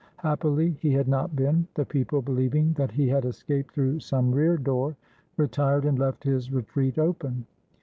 Happily 0.17 0.71
he 0.81 0.91
had 0.93 1.07
not 1.07 1.35
been; 1.35 1.67
the 1.75 1.85
people, 1.85 2.23
believing 2.23 2.73
that 2.73 2.89
he 2.89 3.07
had 3.07 3.23
escaped 3.23 3.75
through 3.75 3.99
some 3.99 4.31
rear 4.31 4.57
door, 4.57 4.95
retired 5.37 5.85
and 5.85 5.99
left 5.99 6.23
his 6.23 6.51
retreat 6.51 6.97
open. 6.97 7.45